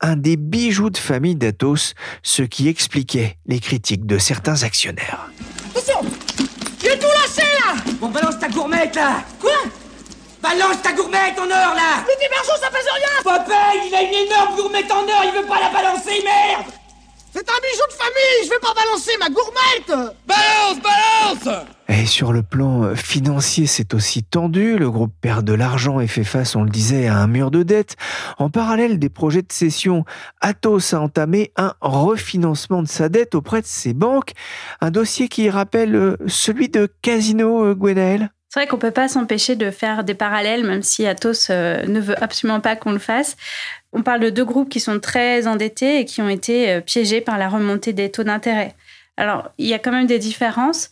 un 0.00 0.14
des 0.14 0.36
bijoux 0.36 0.90
de 0.90 0.96
famille 0.96 1.34
d'Atos, 1.34 1.94
ce 2.22 2.44
qui 2.44 2.68
expliquait 2.68 3.38
les 3.46 3.58
critiques 3.58 4.06
de 4.06 4.16
certains 4.18 4.62
actionnaires. 4.62 5.28
Attention! 5.74 6.08
J'ai 6.80 6.96
tout 6.96 7.08
lâché 7.08 7.48
là! 7.64 7.82
Bon, 8.00 8.10
balance 8.10 8.38
ta 8.38 8.48
gourmette 8.48 8.94
là! 8.94 9.24
Quoi? 9.40 9.58
Balance 10.40 10.80
ta 10.80 10.92
gourmette 10.92 11.36
en 11.36 11.42
or 11.42 11.74
là! 11.74 12.04
Mais 12.06 12.14
tes 12.24 12.32
ça 12.46 12.70
faisait 12.70 12.90
rien! 12.94 13.22
Popeye, 13.24 13.88
il 13.88 13.94
a 13.96 14.02
une 14.02 14.28
énorme 14.28 14.54
gourmette 14.54 14.92
en 14.92 15.02
or, 15.02 15.24
il 15.24 15.40
veut 15.40 15.48
pas 15.48 15.58
la 15.58 15.70
balancer, 15.72 16.22
merde 16.22 16.81
c'est 17.32 17.48
un 17.48 17.60
bijou 17.62 17.82
de 17.88 17.94
famille, 17.94 18.44
je 18.44 18.50
vais 18.50 18.58
pas 18.60 18.74
balancer 18.74 19.12
ma 19.18 19.28
gourmette 19.30 20.12
Balance, 20.26 21.46
balance 21.46 21.66
Et 21.88 22.04
sur 22.04 22.32
le 22.32 22.42
plan 22.42 22.84
euh, 22.84 22.94
financier, 22.94 23.66
c'est 23.66 23.94
aussi 23.94 24.22
tendu. 24.22 24.76
Le 24.76 24.90
groupe 24.90 25.14
perd 25.20 25.44
de 25.44 25.54
l'argent 25.54 26.00
et 26.00 26.06
fait 26.06 26.24
face, 26.24 26.56
on 26.56 26.62
le 26.62 26.70
disait, 26.70 27.08
à 27.08 27.16
un 27.16 27.26
mur 27.26 27.50
de 27.50 27.62
dette. 27.62 27.96
En 28.38 28.50
parallèle 28.50 28.98
des 28.98 29.08
projets 29.08 29.40
de 29.40 29.52
cession, 29.52 30.04
Atos 30.42 30.92
a 30.92 31.00
entamé 31.00 31.52
un 31.56 31.74
refinancement 31.80 32.82
de 32.82 32.88
sa 32.88 33.08
dette 33.08 33.34
auprès 33.34 33.62
de 33.62 33.66
ses 33.66 33.94
banques. 33.94 34.32
Un 34.82 34.90
dossier 34.90 35.28
qui 35.28 35.48
rappelle 35.48 35.94
euh, 35.94 36.16
celui 36.26 36.68
de 36.68 36.92
Casino, 37.00 37.64
euh, 37.64 37.74
Gwenaël 37.74 38.30
c'est 38.54 38.60
vrai 38.60 38.66
qu'on 38.66 38.76
peut 38.76 38.90
pas 38.90 39.08
s'empêcher 39.08 39.56
de 39.56 39.70
faire 39.70 40.04
des 40.04 40.12
parallèles, 40.12 40.62
même 40.62 40.82
si 40.82 41.06
Atos 41.06 41.48
ne 41.48 41.98
veut 41.98 42.22
absolument 42.22 42.60
pas 42.60 42.76
qu'on 42.76 42.92
le 42.92 42.98
fasse. 42.98 43.34
On 43.92 44.02
parle 44.02 44.20
de 44.20 44.30
deux 44.30 44.44
groupes 44.44 44.68
qui 44.68 44.80
sont 44.80 45.00
très 45.00 45.46
endettés 45.46 46.00
et 46.00 46.04
qui 46.04 46.22
ont 46.22 46.28
été 46.28 46.70
euh, 46.70 46.80
piégés 46.80 47.20
par 47.20 47.38
la 47.38 47.48
remontée 47.48 47.92
des 47.92 48.10
taux 48.10 48.24
d'intérêt. 48.24 48.74
Alors, 49.16 49.50
il 49.58 49.66
y 49.66 49.74
a 49.74 49.78
quand 49.78 49.92
même 49.92 50.06
des 50.06 50.18
différences. 50.18 50.90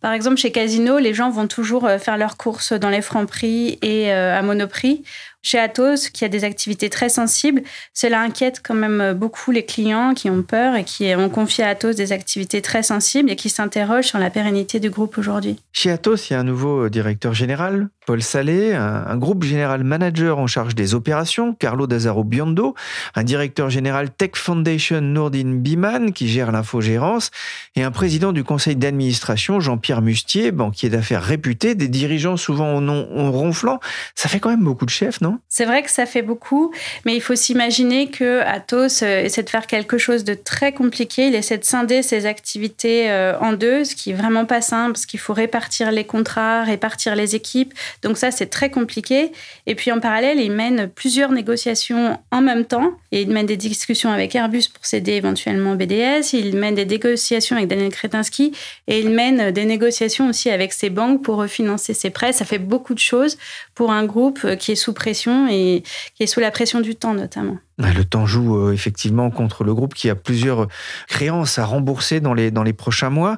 Par 0.00 0.12
exemple, 0.12 0.36
chez 0.36 0.52
Casino, 0.52 0.98
les 0.98 1.14
gens 1.14 1.30
vont 1.30 1.48
toujours 1.48 1.86
euh, 1.86 1.98
faire 1.98 2.16
leurs 2.16 2.36
courses 2.36 2.72
dans 2.72 2.90
les 2.90 3.02
francs 3.02 3.28
prix 3.28 3.78
et 3.82 4.12
euh, 4.12 4.38
à 4.38 4.42
Monoprix. 4.42 5.02
Chez 5.46 5.60
Atos, 5.60 6.10
qui 6.10 6.24
a 6.24 6.28
des 6.28 6.42
activités 6.42 6.90
très 6.90 7.08
sensibles, 7.08 7.62
cela 7.94 8.20
inquiète 8.20 8.62
quand 8.64 8.74
même 8.74 9.12
beaucoup 9.12 9.52
les 9.52 9.64
clients 9.64 10.12
qui 10.12 10.28
ont 10.28 10.42
peur 10.42 10.74
et 10.74 10.82
qui 10.82 11.14
ont 11.14 11.28
confié 11.28 11.62
à 11.62 11.68
Atos 11.68 11.94
des 11.94 12.10
activités 12.10 12.60
très 12.60 12.82
sensibles 12.82 13.30
et 13.30 13.36
qui 13.36 13.48
s'interrogent 13.48 14.06
sur 14.06 14.18
la 14.18 14.28
pérennité 14.28 14.80
du 14.80 14.90
groupe 14.90 15.18
aujourd'hui. 15.18 15.60
Chez 15.70 15.92
Atos, 15.92 16.28
il 16.28 16.32
y 16.32 16.36
a 16.36 16.40
un 16.40 16.42
nouveau 16.42 16.88
directeur 16.88 17.32
général, 17.32 17.90
Paul 18.06 18.22
Salé, 18.22 18.74
un, 18.74 19.16
groupe 19.16 19.44
général 19.44 19.84
manager 19.84 20.38
en 20.38 20.48
charge 20.48 20.74
des 20.74 20.94
opérations, 20.94 21.54
Carlo 21.54 21.86
Dazzaro 21.86 22.24
Biondo, 22.24 22.74
un 23.14 23.22
directeur 23.22 23.70
général 23.70 24.10
Tech 24.10 24.32
Foundation, 24.34 25.00
Nourdine 25.00 25.60
Biman, 25.60 26.12
qui 26.12 26.26
gère 26.26 26.50
l'infogérance, 26.50 27.30
et 27.76 27.84
un 27.84 27.92
président 27.92 28.32
du 28.32 28.42
conseil 28.42 28.74
d'administration, 28.74 29.60
Jean-Pierre 29.60 30.02
Mustier, 30.02 30.50
banquier 30.50 30.88
d'affaires 30.88 31.22
réputé, 31.22 31.76
des 31.76 31.88
dirigeants 31.88 32.36
souvent 32.36 32.74
au 32.74 32.80
nom 32.80 33.30
ronflant. 33.30 33.78
Ça 34.16 34.28
fait 34.28 34.40
quand 34.40 34.50
même 34.50 34.64
beaucoup 34.64 34.86
de 34.86 34.90
chefs, 34.90 35.20
non? 35.20 35.35
C'est 35.48 35.64
vrai 35.64 35.82
que 35.82 35.90
ça 35.90 36.06
fait 36.06 36.22
beaucoup, 36.22 36.72
mais 37.04 37.14
il 37.14 37.20
faut 37.20 37.34
s'imaginer 37.34 38.08
que 38.10 38.40
Atos 38.40 39.02
euh, 39.02 39.22
essaie 39.22 39.42
de 39.42 39.50
faire 39.50 39.66
quelque 39.66 39.98
chose 39.98 40.24
de 40.24 40.34
très 40.34 40.72
compliqué. 40.72 41.28
Il 41.28 41.34
essaie 41.34 41.58
de 41.58 41.64
scinder 41.64 42.02
ses 42.02 42.26
activités 42.26 43.10
euh, 43.10 43.38
en 43.40 43.52
deux, 43.52 43.84
ce 43.84 43.94
qui 43.94 44.10
est 44.10 44.14
vraiment 44.14 44.44
pas 44.44 44.60
simple, 44.60 44.92
parce 44.92 45.06
qu'il 45.06 45.20
faut 45.20 45.32
répartir 45.32 45.90
les 45.92 46.04
contrats, 46.04 46.62
répartir 46.62 47.16
les 47.16 47.34
équipes. 47.34 47.74
Donc 48.02 48.18
ça, 48.18 48.30
c'est 48.30 48.46
très 48.46 48.70
compliqué. 48.70 49.32
Et 49.66 49.74
puis 49.74 49.92
en 49.92 50.00
parallèle, 50.00 50.40
il 50.40 50.52
mène 50.52 50.88
plusieurs 50.88 51.32
négociations 51.32 52.18
en 52.30 52.40
même 52.40 52.64
temps. 52.64 52.92
Et 53.12 53.22
il 53.22 53.30
mène 53.30 53.46
des 53.46 53.56
discussions 53.56 54.10
avec 54.10 54.34
Airbus 54.34 54.68
pour 54.72 54.84
céder 54.84 55.12
éventuellement 55.12 55.74
BDS. 55.74 56.32
Il 56.32 56.56
mène 56.56 56.74
des 56.74 56.86
négociations 56.86 57.56
avec 57.56 57.68
Daniel 57.68 57.90
Kretinsky. 57.90 58.52
Et 58.86 59.00
il 59.00 59.10
mène 59.10 59.50
des 59.50 59.64
négociations 59.64 60.28
aussi 60.28 60.50
avec 60.50 60.72
ses 60.72 60.90
banques 60.90 61.22
pour 61.22 61.36
refinancer 61.36 61.94
ses 61.94 62.10
prêts. 62.10 62.32
Ça 62.32 62.44
fait 62.44 62.58
beaucoup 62.58 62.94
de 62.94 62.98
choses 62.98 63.38
pour 63.74 63.92
un 63.92 64.04
groupe 64.04 64.56
qui 64.56 64.72
est 64.72 64.76
sous 64.76 64.92
pression 64.92 65.15
et 65.48 65.82
qui 66.14 66.22
est 66.22 66.26
sous 66.26 66.40
la 66.40 66.50
pression 66.50 66.80
du 66.80 66.94
temps 66.94 67.14
notamment. 67.14 67.58
Le 67.78 68.04
temps 68.04 68.24
joue 68.24 68.56
euh, 68.56 68.72
effectivement 68.72 69.30
contre 69.30 69.62
le 69.62 69.74
groupe 69.74 69.92
qui 69.92 70.08
a 70.08 70.14
plusieurs 70.14 70.66
créances 71.08 71.58
à 71.58 71.66
rembourser 71.66 72.20
dans 72.20 72.32
les, 72.32 72.50
dans 72.50 72.62
les 72.62 72.72
prochains 72.72 73.10
mois. 73.10 73.36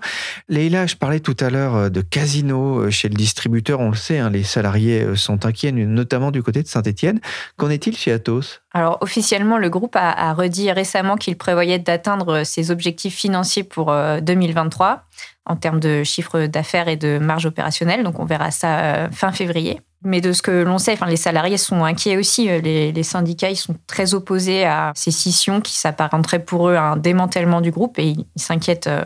Leïla, 0.49 0.87
je 0.87 0.95
parlais 0.95 1.19
tout 1.19 1.37
à 1.41 1.51
l'heure 1.51 1.75
euh, 1.75 1.89
de 1.89 2.03
casino 2.03 2.83
euh, 2.83 2.91
chez 2.91 3.09
le 3.09 3.17
distributeur. 3.17 3.81
On 3.81 3.91
le 3.91 3.97
sait, 3.97 4.19
hein, 4.19 4.31
les 4.31 4.45
salariés 4.45 5.17
sont 5.17 5.45
inquiets, 5.45 5.73
notamment 5.73 6.31
du 6.31 6.45
côté 6.45 6.63
de 6.63 6.69
Saint-Etienne. 6.69 7.21
Qu'en 7.57 7.69
est-il 7.69 7.97
chez 7.97 8.13
Atos? 8.13 8.61
Alors, 8.73 8.99
officiellement, 9.01 9.59
le 9.59 9.71
groupe 9.71 9.97
a, 9.97 10.33
redit 10.35 10.71
récemment 10.71 11.17
qu'il 11.17 11.37
prévoyait 11.37 11.81
d'atteindre 11.81 12.45
ses 12.45 12.71
objectifs 12.71 13.17
financiers 13.17 13.65
pour 13.65 13.93
2023 14.23 15.05
en 15.47 15.57
termes 15.57 15.81
de 15.81 16.05
chiffre 16.05 16.47
d'affaires 16.47 16.87
et 16.87 16.97
de 16.97 17.19
marge 17.19 17.47
opérationnelle. 17.47 18.05
Donc, 18.05 18.21
on 18.21 18.25
verra 18.25 18.51
ça 18.51 19.09
fin 19.11 19.33
février. 19.33 19.81
Mais 20.05 20.21
de 20.21 20.33
ce 20.33 20.43
que 20.43 20.63
l'on 20.63 20.79
sait, 20.79 20.97
les 21.09 21.17
salariés 21.17 21.57
sont 21.57 21.85
inquiets 21.85 22.17
aussi. 22.17 22.49
Euh, 22.49 22.61
les, 22.61 23.03
syndicats 23.03 23.51
ils 23.51 23.57
sont 23.57 23.75
très 23.87 24.15
opposés 24.15 24.28
à 24.31 24.93
ces 24.95 25.11
scissions 25.11 25.61
qui 25.61 25.75
s'apparenteraient 25.75 26.45
pour 26.45 26.69
eux 26.69 26.77
à 26.77 26.83
un 26.83 26.97
démantèlement 26.97 27.61
du 27.61 27.71
groupe 27.71 27.99
et 27.99 28.09
ils 28.09 28.27
s'inquiètent 28.37 28.87
euh, 28.87 29.05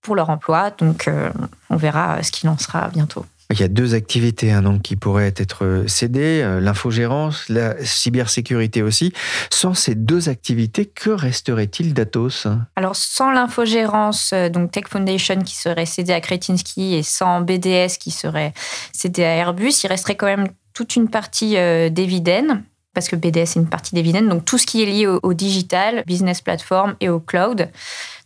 pour 0.00 0.16
leur 0.16 0.30
emploi. 0.30 0.70
Donc, 0.70 1.08
euh, 1.08 1.30
on 1.70 1.76
verra 1.76 2.22
ce 2.22 2.32
qu'il 2.32 2.48
en 2.48 2.58
sera 2.58 2.88
bientôt. 2.88 3.24
Il 3.52 3.60
y 3.60 3.64
a 3.64 3.68
deux 3.68 3.94
activités 3.94 4.50
hein, 4.50 4.62
donc, 4.62 4.80
qui 4.80 4.96
pourraient 4.96 5.32
être 5.36 5.84
cédées, 5.86 6.40
euh, 6.42 6.58
l'infogérance, 6.58 7.48
la 7.50 7.74
cybersécurité 7.84 8.82
aussi. 8.82 9.12
Sans 9.50 9.74
ces 9.74 9.94
deux 9.94 10.30
activités, 10.30 10.86
que 10.86 11.10
resterait-il 11.10 11.92
d'Atos? 11.92 12.46
Alors 12.76 12.96
sans 12.96 13.30
l'infogérance, 13.30 14.30
euh, 14.32 14.48
donc 14.48 14.70
Tech 14.70 14.84
Foundation 14.88 15.42
qui 15.42 15.54
serait 15.54 15.84
cédée 15.84 16.14
à 16.14 16.20
Kretinsky 16.20 16.94
et 16.94 17.02
sans 17.02 17.42
BDS 17.42 17.98
qui 18.00 18.10
serait 18.10 18.54
cédé 18.92 19.22
à 19.22 19.34
Airbus, 19.34 19.72
il 19.84 19.88
resterait 19.88 20.16
quand 20.16 20.26
même 20.26 20.48
toute 20.72 20.96
une 20.96 21.08
partie 21.08 21.58
euh, 21.58 21.90
d'Eviden 21.90 22.64
parce 22.94 23.08
que 23.08 23.16
BDS 23.16 23.38
est 23.38 23.56
une 23.56 23.68
partie 23.68 23.94
d'Eviden, 23.94 24.28
donc 24.28 24.44
tout 24.44 24.58
ce 24.58 24.66
qui 24.66 24.82
est 24.82 24.86
lié 24.86 25.06
au, 25.06 25.34
digital, 25.34 26.02
business 26.06 26.40
platform 26.40 26.94
et 27.00 27.08
au 27.08 27.20
cloud. 27.20 27.70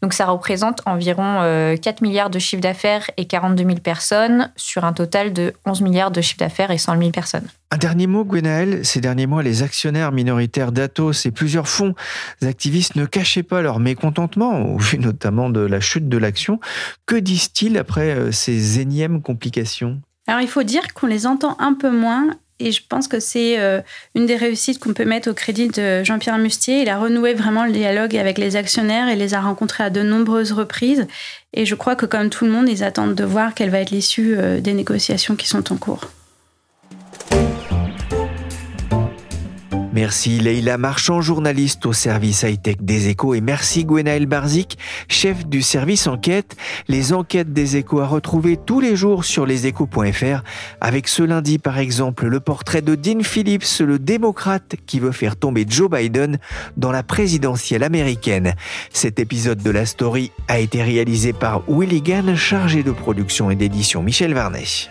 Donc 0.02 0.12
ça 0.12 0.26
représente 0.26 0.82
environ 0.86 1.40
4 1.40 1.42
euh, 1.42 1.76
milliards 2.02 2.30
de 2.30 2.38
chiffre 2.38 2.60
d'affaires 2.60 3.10
et 3.16 3.26
42 3.26 3.64
000 3.64 3.76
personnes 3.78 4.50
sur 4.56 4.84
un 4.84 4.92
total 4.92 5.32
de 5.32 5.52
11 5.64 5.80
milliards 5.82 6.10
de 6.10 6.20
chiffre 6.20 6.38
d'affaires 6.38 6.70
et 6.70 6.78
100 6.78 6.98
000 6.98 7.10
personnes. 7.10 7.46
Un 7.70 7.78
dernier 7.78 8.06
mot, 8.06 8.24
Gwenaël. 8.24 8.84
Ces 8.84 9.00
derniers 9.00 9.26
mois, 9.26 9.42
les 9.42 9.62
actionnaires 9.62 10.12
minoritaires 10.12 10.72
d'Atos 10.72 11.26
et 11.26 11.30
plusieurs 11.30 11.68
fonds 11.68 11.94
activistes 12.42 12.96
ne 12.96 13.06
cachaient 13.06 13.42
pas 13.42 13.62
leur 13.62 13.80
mécontentement, 13.80 14.62
au 14.62 14.78
vu 14.78 14.98
notamment 15.00 15.48
de 15.50 15.60
la 15.60 15.80
chute 15.80 16.08
de 16.08 16.18
l'action. 16.18 16.60
Que 17.06 17.16
disent-ils 17.16 17.78
après 17.78 18.14
euh, 18.14 18.32
ces 18.32 18.80
énièmes 18.80 19.22
complications? 19.22 20.00
Alors 20.28 20.40
il 20.40 20.48
faut 20.48 20.64
dire 20.64 20.92
qu'on 20.94 21.06
les 21.06 21.26
entend 21.26 21.56
un 21.60 21.74
peu 21.74 21.90
moins 21.90 22.30
et 22.58 22.72
je 22.72 22.80
pense 22.88 23.06
que 23.06 23.20
c'est 23.20 23.58
euh, 23.58 23.80
une 24.14 24.26
des 24.26 24.36
réussites 24.36 24.78
qu'on 24.78 24.94
peut 24.94 25.04
mettre 25.04 25.30
au 25.30 25.34
crédit 25.34 25.68
de 25.68 26.02
Jean-Pierre 26.04 26.38
Mustier. 26.38 26.82
Il 26.82 26.88
a 26.88 26.98
renoué 26.98 27.34
vraiment 27.34 27.66
le 27.66 27.72
dialogue 27.72 28.16
avec 28.16 28.38
les 28.38 28.56
actionnaires 28.56 29.08
et 29.08 29.16
les 29.16 29.34
a 29.34 29.40
rencontrés 29.40 29.84
à 29.84 29.90
de 29.90 30.02
nombreuses 30.02 30.52
reprises. 30.52 31.06
Et 31.52 31.66
je 31.66 31.74
crois 31.74 31.96
que 31.96 32.06
comme 32.06 32.30
tout 32.30 32.46
le 32.46 32.50
monde, 32.50 32.68
ils 32.68 32.82
attendent 32.82 33.14
de 33.14 33.24
voir 33.24 33.54
quelle 33.54 33.70
va 33.70 33.80
être 33.80 33.90
l'issue 33.90 34.36
euh, 34.36 34.60
des 34.60 34.72
négociations 34.72 35.36
qui 35.36 35.48
sont 35.48 35.70
en 35.72 35.76
cours. 35.76 36.00
Merci 39.96 40.40
Leïla 40.40 40.76
Marchand, 40.76 41.22
journaliste 41.22 41.86
au 41.86 41.94
service 41.94 42.42
high-tech 42.42 42.76
des 42.82 43.08
échos 43.08 43.32
et 43.32 43.40
merci 43.40 43.86
Gwenaël 43.86 44.26
Barzik, 44.26 44.76
chef 45.08 45.46
du 45.46 45.62
service 45.62 46.06
enquête. 46.06 46.54
Les 46.86 47.14
enquêtes 47.14 47.54
des 47.54 47.78
échos 47.78 48.00
à 48.00 48.06
retrouver 48.06 48.58
tous 48.58 48.78
les 48.78 48.94
jours 48.94 49.24
sur 49.24 49.46
leséchos.fr 49.46 50.42
avec 50.82 51.08
ce 51.08 51.22
lundi 51.22 51.56
par 51.56 51.78
exemple 51.78 52.26
le 52.26 52.40
portrait 52.40 52.82
de 52.82 52.94
Dean 52.94 53.22
Phillips, 53.22 53.80
le 53.80 53.98
démocrate 53.98 54.76
qui 54.84 55.00
veut 55.00 55.12
faire 55.12 55.34
tomber 55.34 55.64
Joe 55.66 55.88
Biden 55.88 56.40
dans 56.76 56.92
la 56.92 57.02
présidentielle 57.02 57.82
américaine. 57.82 58.52
Cet 58.92 59.18
épisode 59.18 59.62
de 59.62 59.70
la 59.70 59.86
story 59.86 60.30
a 60.48 60.58
été 60.58 60.82
réalisé 60.82 61.32
par 61.32 61.62
Willy 61.68 62.02
Gann, 62.02 62.36
chargé 62.36 62.82
de 62.82 62.92
production 62.92 63.50
et 63.50 63.56
d'édition 63.56 64.02
Michel 64.02 64.34
Varnet. 64.34 64.90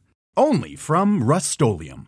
only 0.37 0.75
from 0.75 1.23
Rustolium. 1.23 2.07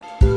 you 0.00 0.27